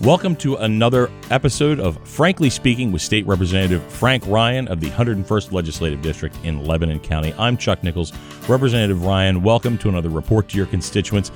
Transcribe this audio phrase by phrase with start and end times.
[0.00, 5.50] Welcome to another episode of Frankly Speaking with State Representative Frank Ryan of the 101st
[5.50, 7.32] Legislative District in Lebanon County.
[7.38, 8.12] I'm Chuck Nichols.
[8.46, 11.32] Representative Ryan, welcome to another report to your constituents.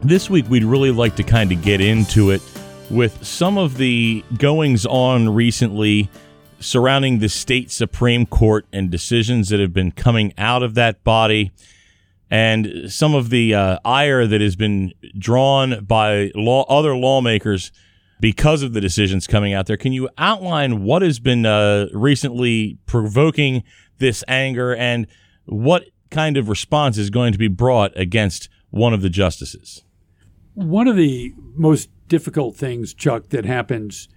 [0.00, 2.40] This week, we'd really like to kind of get into it
[2.90, 6.08] with some of the goings on recently
[6.58, 11.52] surrounding the state Supreme Court and decisions that have been coming out of that body
[12.30, 17.70] and some of the uh, ire that has been drawn by law, other lawmakers
[18.20, 19.76] because of the decisions coming out there.
[19.76, 23.62] Can you outline what has been uh, recently provoking
[23.98, 25.06] this anger and
[25.44, 29.84] what kind of response is going to be brought against one of the justices?
[30.54, 34.08] One of the most difficult things, Chuck, that happens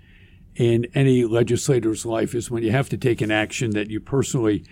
[0.55, 4.63] in any legislator's life is when you have to take an action that you personally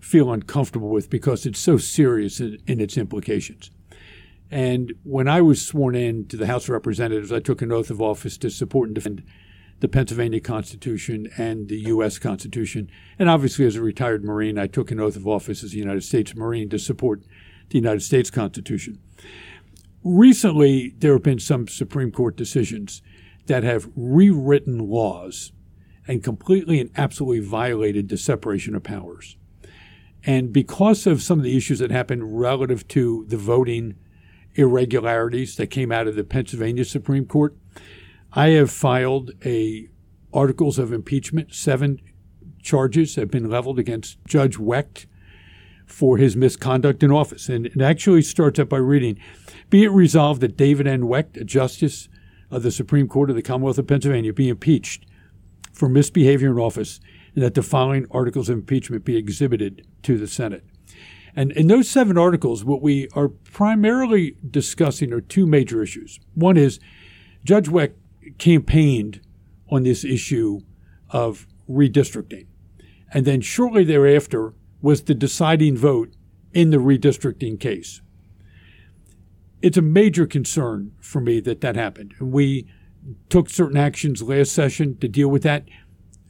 [0.00, 3.70] feel uncomfortable with because it's so serious in, in its implications.
[4.50, 7.90] And when I was sworn in to the House of Representatives, I took an oath
[7.90, 9.22] of office to support and defend
[9.80, 12.18] the Pennsylvania Constitution and the U.S.
[12.18, 12.90] Constitution.
[13.18, 16.02] And obviously, as a retired Marine, I took an oath of office as a United
[16.02, 17.22] States Marine to support
[17.68, 18.98] the United States Constitution.
[20.02, 23.02] Recently, there have been some Supreme Court decisions
[23.46, 25.52] that have rewritten laws
[26.06, 29.36] and completely and absolutely violated the separation of powers.
[30.24, 33.94] And because of some of the issues that happened relative to the voting
[34.58, 37.56] irregularities that came out of the Pennsylvania Supreme Court.
[38.32, 39.88] I have filed a
[40.34, 41.54] articles of impeachment.
[41.54, 42.00] Seven
[42.60, 45.06] charges have been leveled against Judge Wecht
[45.86, 47.48] for his misconduct in office.
[47.48, 49.18] And it actually starts up by reading
[49.70, 51.06] Be it resolved that David N.
[51.06, 52.08] Wecht, a justice
[52.50, 55.06] of the Supreme Court of the Commonwealth of Pennsylvania, be impeached
[55.72, 56.98] for misbehavior in office,
[57.38, 60.64] and that the following articles of impeachment be exhibited to the Senate.
[61.36, 66.18] And in those seven articles, what we are primarily discussing are two major issues.
[66.34, 66.80] One is
[67.44, 67.94] Judge Wecht
[68.38, 69.20] campaigned
[69.70, 70.62] on this issue
[71.10, 72.48] of redistricting.
[73.14, 76.12] And then shortly thereafter was the deciding vote
[76.52, 78.00] in the redistricting case.
[79.62, 82.14] It's a major concern for me that that happened.
[82.18, 82.66] And we
[83.28, 85.66] took certain actions last session to deal with that.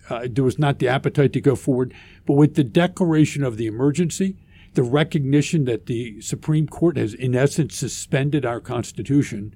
[0.08, 1.94] Uh, there was not the appetite to go forward.
[2.26, 4.36] But with the declaration of the emergency,
[4.74, 9.54] the recognition that the Supreme Court has, in essence, suspended our Constitution,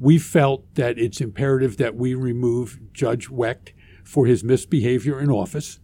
[0.00, 3.72] we felt that it's imperative that we remove Judge Wecht
[4.02, 5.78] for his misbehavior in office.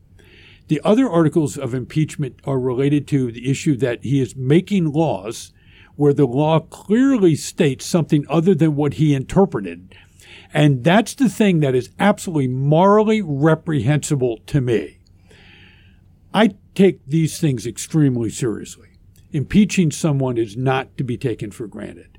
[0.68, 5.52] The other articles of impeachment are related to the issue that he is making laws
[5.96, 9.94] where the law clearly states something other than what he interpreted.
[10.52, 14.98] And that's the thing that is absolutely morally reprehensible to me.
[16.32, 18.88] I take these things extremely seriously.
[19.32, 22.18] Impeaching someone is not to be taken for granted.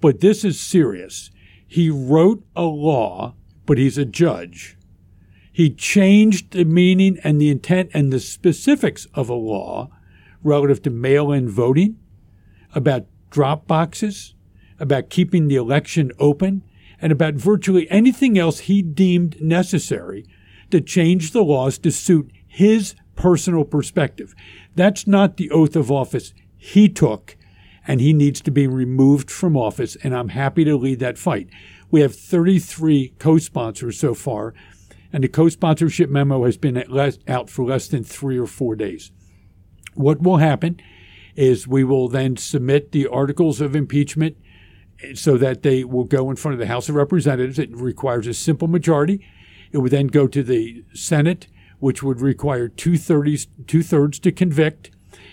[0.00, 1.30] But this is serious.
[1.66, 3.34] He wrote a law,
[3.66, 4.76] but he's a judge.
[5.52, 9.90] He changed the meaning and the intent and the specifics of a law
[10.42, 11.98] relative to mail in voting,
[12.74, 14.34] about drop boxes,
[14.78, 16.62] about keeping the election open,
[17.02, 20.24] and about virtually anything else he deemed necessary
[20.70, 24.34] to change the laws to suit his personal perspective.
[24.74, 27.36] That's not the oath of office he took,
[27.86, 31.48] and he needs to be removed from office, and I'm happy to lead that fight.
[31.90, 34.54] We have 33 co sponsors so far,
[35.12, 36.82] and the co sponsorship memo has been
[37.26, 39.10] out for less than three or four days.
[39.94, 40.80] What will happen
[41.34, 44.36] is we will then submit the articles of impeachment
[45.14, 47.58] so that they will go in front of the House of Representatives.
[47.58, 49.26] It requires a simple majority.
[49.72, 51.46] It would then go to the Senate
[51.82, 54.92] which would require two thirds two thirds to convict.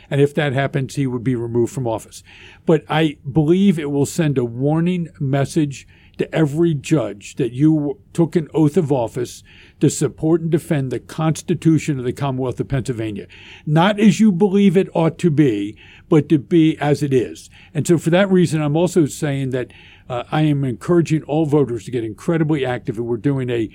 [0.09, 2.23] And if that happens, he would be removed from office.
[2.65, 5.87] But I believe it will send a warning message
[6.19, 9.43] to every judge that you took an oath of office
[9.79, 13.27] to support and defend the Constitution of the Commonwealth of Pennsylvania.
[13.65, 15.77] Not as you believe it ought to be,
[16.07, 17.49] but to be as it is.
[17.73, 19.71] And so for that reason, I'm also saying that
[20.07, 23.69] uh, I am encouraging all voters to get incredibly active, and we're doing a,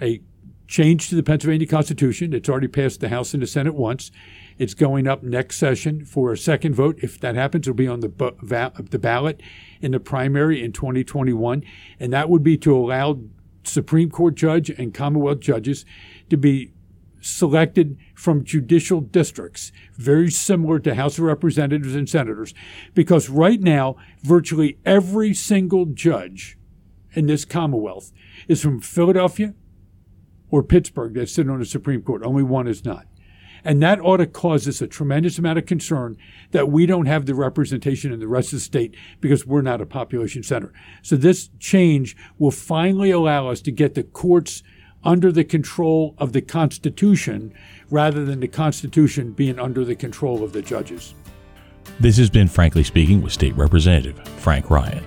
[0.00, 0.20] a
[0.66, 2.32] change to the Pennsylvania Constitution.
[2.32, 4.10] It's already passed the House and the Senate once.
[4.58, 6.98] It's going up next session for a second vote.
[7.02, 8.08] If that happens, it'll be on the,
[8.90, 9.40] the ballot
[9.80, 11.62] in the primary in 2021.
[11.98, 13.20] And that would be to allow
[13.64, 15.84] Supreme Court judge and Commonwealth judges
[16.30, 16.72] to be
[17.20, 22.52] selected from judicial districts, very similar to House of Representatives and Senators,
[22.92, 26.58] because right now, virtually every single judge
[27.14, 28.12] in this Commonwealth
[28.46, 29.54] is from Philadelphia,
[30.50, 32.22] or Pittsburgh that's sitting on the Supreme Court.
[32.22, 33.06] Only one is not.
[33.64, 36.18] And that ought to cause us a tremendous amount of concern
[36.50, 39.80] that we don't have the representation in the rest of the state because we're not
[39.80, 40.72] a population center.
[41.02, 44.62] So this change will finally allow us to get the courts
[45.02, 47.54] under the control of the Constitution
[47.90, 51.14] rather than the Constitution being under the control of the judges.
[52.00, 55.04] This has been Frankly Speaking with State Representative Frank Ryan.